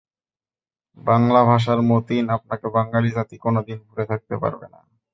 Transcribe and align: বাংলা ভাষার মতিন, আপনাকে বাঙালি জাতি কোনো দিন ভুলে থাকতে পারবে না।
বাংলা 0.97 1.41
ভাষার 1.45 1.79
মতিন, 1.89 2.25
আপনাকে 2.37 2.67
বাঙালি 2.77 3.09
জাতি 3.17 3.35
কোনো 3.45 3.59
দিন 3.67 3.79
ভুলে 3.87 4.05
থাকতে 4.11 4.35
পারবে 4.41 4.65
না। 4.73 4.79